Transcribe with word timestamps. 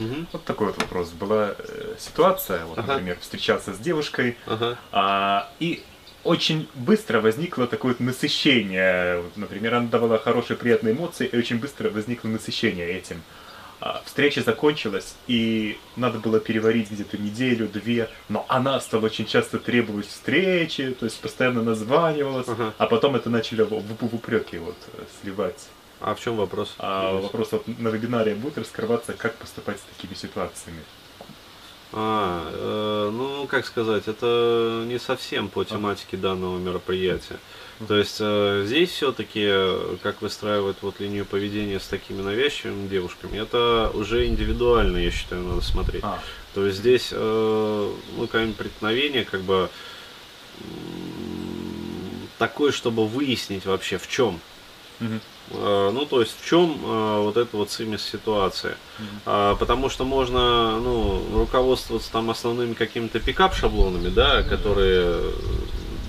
Мгм. 0.00 0.26
Вот 0.32 0.44
такой 0.44 0.68
вот 0.68 0.78
вопрос. 0.82 1.10
Была 1.10 1.54
э, 1.58 1.94
ситуация, 1.98 2.64
вот, 2.64 2.78
Ага. 2.78 2.94
например, 2.94 3.18
встречался 3.20 3.72
с 3.74 3.78
девушкой, 3.78 4.36
Ага. 4.46 4.76
а, 4.92 5.48
и 5.60 5.82
очень 6.24 6.68
быстро 6.74 7.20
возникло 7.20 7.66
такое 7.66 7.92
вот 7.92 8.00
насыщение. 8.00 9.20
Вот, 9.22 9.36
Например, 9.36 9.74
она 9.74 9.88
давала 9.88 10.18
хорошие, 10.18 10.56
приятные 10.56 10.94
эмоции, 10.94 11.26
и 11.26 11.36
очень 11.36 11.58
быстро 11.58 11.90
возникло 11.90 12.28
насыщение 12.28 12.88
этим. 12.90 13.22
А, 13.82 14.02
Встреча 14.04 14.42
закончилась, 14.42 15.14
и 15.26 15.78
надо 15.96 16.18
было 16.18 16.40
переварить 16.40 16.90
где-то 16.90 17.16
неделю-две, 17.18 18.10
но 18.28 18.44
она 18.48 18.78
стала 18.80 19.06
очень 19.06 19.24
часто 19.26 19.58
требовать 19.58 20.06
встречи, 20.08 20.94
то 20.98 21.06
есть 21.06 21.18
постоянно 21.20 21.62
названивалась, 21.62 22.48
Ага. 22.48 22.74
а 22.76 22.86
потом 22.86 23.16
это 23.16 23.30
начали 23.30 23.62
в, 23.62 23.68
в- 23.70 24.08
в 24.10 24.14
упреки 24.14 24.58
вот, 24.58 24.76
э, 24.94 25.02
сливать. 25.22 25.68
А 26.00 26.14
в 26.14 26.20
чем 26.20 26.36
вопрос? 26.36 26.74
А 26.78 27.12
вопрос 27.12 27.52
вот 27.52 27.66
на 27.78 27.88
вебинаре 27.88 28.34
будет 28.34 28.58
раскрываться, 28.58 29.12
как 29.12 29.36
поступать 29.36 29.78
с 29.78 29.82
такими 29.94 30.14
ситуациями. 30.14 30.80
А, 31.92 32.48
э, 32.52 33.10
ну, 33.12 33.46
как 33.48 33.66
сказать, 33.66 34.06
это 34.06 34.84
не 34.86 34.98
совсем 34.98 35.48
по 35.48 35.64
тематике 35.64 36.16
данного 36.16 36.56
мероприятия. 36.58 37.38
То 37.86 37.96
есть 37.96 38.18
э, 38.20 38.64
здесь 38.66 38.90
все-таки, 38.90 39.50
как 40.02 40.22
выстраивать 40.22 40.76
вот 40.82 41.00
линию 41.00 41.24
поведения 41.24 41.80
с 41.80 41.86
такими 41.86 42.22
навязчивыми 42.22 42.88
девушками, 42.88 43.38
это 43.38 43.90
уже 43.94 44.26
индивидуально, 44.26 44.98
я 44.98 45.10
считаю, 45.10 45.42
надо 45.42 45.62
смотреть. 45.62 46.04
А, 46.04 46.20
То 46.54 46.66
есть 46.66 46.78
здесь, 46.78 47.08
э, 47.10 47.92
ну, 48.16 48.26
какое-нибудь 48.26 48.56
преткновение, 48.56 49.24
как 49.24 49.40
бы, 49.40 49.68
такое, 52.38 52.70
чтобы 52.72 53.06
выяснить 53.06 53.66
вообще 53.66 53.98
в 53.98 54.08
чем. 54.08 54.40
Э, 55.50 55.90
Ну, 55.92 56.04
то 56.06 56.20
есть 56.20 56.36
в 56.40 56.44
чем 56.46 56.78
э, 56.84 57.20
вот 57.22 57.36
эта 57.36 57.56
вот 57.56 57.70
цимис 57.70 58.02
ситуация? 58.02 58.76
А, 59.26 59.56
Потому 59.56 59.88
что 59.88 60.04
можно, 60.04 60.78
ну, 60.78 61.22
руководствоваться 61.34 62.10
там 62.12 62.30
основными 62.30 62.74
какими-то 62.74 63.18
пикап-шаблонами, 63.18 64.08
да, 64.10 64.42
которые 64.42 65.02
э, 65.06 65.32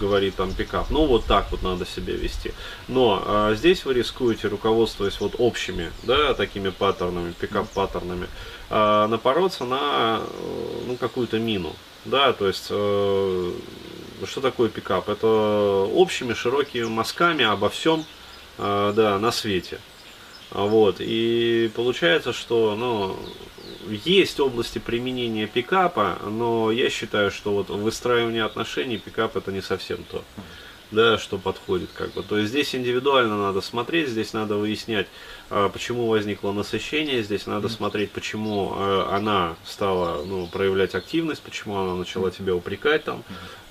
говорит 0.00 0.36
там 0.36 0.52
пикап. 0.52 0.90
Ну, 0.90 1.06
вот 1.06 1.24
так 1.26 1.50
вот 1.50 1.62
надо 1.62 1.84
себя 1.86 2.14
вести. 2.14 2.52
Но 2.88 3.22
а, 3.26 3.54
здесь 3.54 3.84
вы 3.84 3.94
рискуете, 3.94 4.48
руководствуясь 4.48 5.20
вот 5.20 5.34
общими, 5.38 5.92
да, 6.02 6.34
такими 6.34 6.70
паттернами, 6.70 7.32
пикап-паттернами, 7.40 8.26
а, 8.70 9.06
напороться 9.08 9.64
на, 9.64 10.20
ну, 10.86 10.96
какую-то 10.96 11.38
мину. 11.38 11.74
Да, 12.04 12.32
то 12.32 12.46
есть, 12.48 12.66
э, 12.70 13.52
что 14.26 14.40
такое 14.40 14.68
пикап? 14.68 15.08
Это 15.08 15.26
общими 15.94 16.32
широкими 16.32 16.84
мазками 16.84 17.44
обо 17.44 17.68
всем, 17.68 18.04
да, 18.58 19.18
на 19.18 19.32
свете. 19.32 19.78
А, 20.50 20.66
Вот, 20.66 20.96
и 20.98 21.70
получается, 21.74 22.32
что, 22.32 22.74
ну, 22.76 23.16
есть 24.04 24.38
области 24.40 24.78
применения 24.78 25.46
пикапа, 25.46 26.18
но 26.24 26.70
я 26.70 26.90
считаю, 26.90 27.30
что 27.30 27.52
вот 27.52 27.70
выстраивание 27.70 28.44
отношений 28.44 28.98
пикап 28.98 29.36
это 29.36 29.52
не 29.52 29.62
совсем 29.62 30.04
то, 30.10 30.24
да, 30.90 31.18
что 31.18 31.38
подходит, 31.38 31.90
как 31.94 32.12
бы. 32.12 32.22
То 32.22 32.38
есть 32.38 32.50
здесь 32.50 32.74
индивидуально 32.74 33.36
надо 33.36 33.60
смотреть, 33.60 34.08
здесь 34.08 34.32
надо 34.32 34.56
выяснять, 34.56 35.06
а, 35.50 35.68
почему 35.68 36.06
возникло 36.06 36.52
насыщение, 36.52 37.22
здесь 37.22 37.46
надо 37.46 37.68
смотреть, 37.68 38.10
почему 38.12 38.72
э, 38.76 39.06
она 39.10 39.56
стала, 39.64 40.24
ну, 40.24 40.46
проявлять 40.46 40.94
активность, 40.94 41.42
почему 41.42 41.78
она 41.78 41.94
начала 41.94 42.30
тебя 42.30 42.54
упрекать 42.54 43.04
там, 43.04 43.22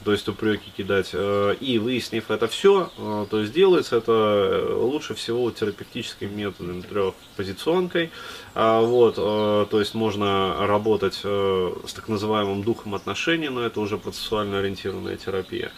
то 0.04 0.12
есть 0.12 0.28
упреки 0.30 0.72
кидать. 0.76 1.10
э, 1.14 1.56
И 1.60 1.80
выяснив 1.80 2.30
это 2.32 2.48
все, 2.48 2.92
то 3.30 3.40
есть 3.40 3.52
делается 3.54 3.98
это 3.98 4.12
э, 4.12 4.74
лучше 4.74 5.14
всего 5.16 5.50
терапевтическим 5.52 6.36
методом 6.36 6.82
трехпозиционкой. 6.84 8.12
А, 8.56 8.82
Вот, 8.82 9.16
то 9.16 9.68
есть 9.80 9.94
можно 9.94 10.66
работать 10.66 11.20
э, 11.24 11.74
с 11.86 11.94
так 11.94 12.08
называемым 12.08 12.64
духом 12.64 12.96
отношений, 12.96 13.50
но 13.50 13.62
это 13.62 13.80
уже 13.80 13.98
процессуально 13.98 14.60
ориентированная 14.60 15.18
терапия. 15.18 15.72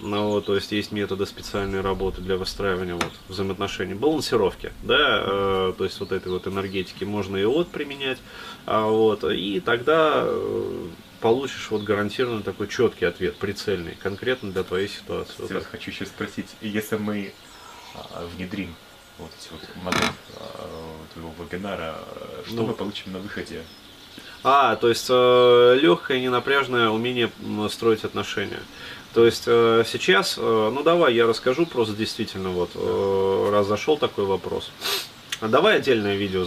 Ну, 0.00 0.28
вот, 0.30 0.46
то 0.46 0.54
есть 0.54 0.72
есть 0.72 0.83
методы 0.92 1.26
специальной 1.26 1.80
работы 1.80 2.20
для 2.20 2.36
выстраивания 2.36 2.94
вот, 2.94 3.12
взаимоотношений, 3.28 3.94
балансировки, 3.94 4.72
да, 4.82 5.22
э, 5.24 5.72
то 5.76 5.84
есть 5.84 5.98
вот 6.00 6.12
этой 6.12 6.28
вот 6.32 6.46
энергетики 6.46 7.04
можно 7.04 7.36
и 7.36 7.44
от 7.44 7.68
применять, 7.68 8.18
а, 8.66 8.86
вот, 8.86 9.24
и 9.24 9.60
тогда 9.60 10.22
э, 10.26 10.86
получишь 11.20 11.70
вот 11.70 11.82
гарантированно 11.82 12.42
такой 12.42 12.68
четкий 12.68 13.06
ответ, 13.06 13.36
прицельный, 13.36 13.96
конкретно 14.02 14.52
для 14.52 14.62
твоей 14.62 14.88
ситуации. 14.88 15.34
Вот 15.38 15.48
Сейчас 15.48 15.62
так. 15.62 15.72
хочу 15.72 15.90
еще 15.90 16.06
спросить, 16.06 16.48
если 16.60 16.96
мы 16.96 17.32
а, 17.94 18.26
внедрим 18.36 18.74
вот 19.18 19.30
эти 19.40 19.48
вот 19.52 19.60
модель 19.82 20.02
а, 20.36 20.68
твоего 21.12 21.32
вебинара, 21.38 21.94
а, 21.96 22.42
что 22.46 22.56
Ну. 22.56 22.66
мы 22.66 22.74
получим 22.74 23.12
на 23.12 23.20
выходе? 23.20 23.62
А, 24.44 24.76
то 24.76 24.90
есть 24.90 25.06
э, 25.08 25.78
легкое, 25.80 26.20
ненапряжное 26.20 26.90
умение 26.90 27.30
строить 27.70 28.04
отношения. 28.04 28.60
То 29.14 29.24
есть 29.24 29.44
э, 29.46 29.84
сейчас, 29.86 30.36
э, 30.36 30.70
ну 30.74 30.82
давай 30.82 31.14
я 31.14 31.26
расскажу 31.26 31.66
просто 31.66 31.94
действительно 31.94 32.50
вот, 32.50 32.70
э, 32.74 33.48
раз 33.52 33.66
зашел 33.66 33.96
такой 33.96 34.24
вопрос. 34.24 34.70
Давай 35.40 35.76
отдельное 35.76 36.16
видео 36.16 36.42